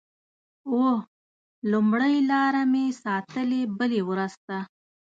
اوه…لومړۍ 0.69 2.15
لاره 2.29 2.63
مې 2.71 2.85
ساتلې 3.03 3.61
بلې 3.77 4.01
ورځ 4.09 4.33
ته 4.47 4.57